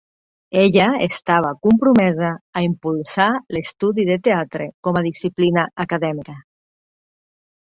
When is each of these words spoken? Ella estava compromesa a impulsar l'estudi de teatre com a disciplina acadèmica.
Ella 0.59 0.85
estava 1.07 1.51
compromesa 1.65 2.29
a 2.61 2.63
impulsar 2.69 3.27
l'estudi 3.57 4.07
de 4.09 4.17
teatre 4.29 4.69
com 4.89 4.99
a 4.99 5.05
disciplina 5.11 5.67
acadèmica. 5.87 6.37